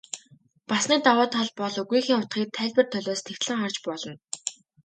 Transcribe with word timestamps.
Бас 0.69 0.83
нэг 0.89 0.99
давуу 1.07 1.27
тал 1.35 1.47
бол 1.59 1.75
үгийнхээ 1.81 2.17
утгыг 2.21 2.49
тайлбар 2.57 2.87
толиос 2.93 3.21
нягтлан 3.27 3.57
харж 3.61 3.77
болно. 3.87 4.13